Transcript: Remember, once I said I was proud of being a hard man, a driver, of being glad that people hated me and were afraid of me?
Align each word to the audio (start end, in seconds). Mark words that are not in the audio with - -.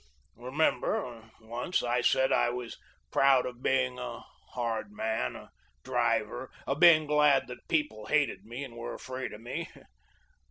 Remember, 0.39 1.29
once 1.39 1.83
I 1.83 2.01
said 2.01 2.31
I 2.31 2.49
was 2.49 2.75
proud 3.11 3.45
of 3.45 3.61
being 3.61 3.99
a 3.99 4.21
hard 4.53 4.91
man, 4.91 5.35
a 5.35 5.51
driver, 5.83 6.49
of 6.65 6.79
being 6.79 7.05
glad 7.05 7.45
that 7.49 7.67
people 7.67 8.07
hated 8.07 8.43
me 8.43 8.63
and 8.63 8.75
were 8.75 8.95
afraid 8.95 9.31
of 9.31 9.41
me? 9.41 9.67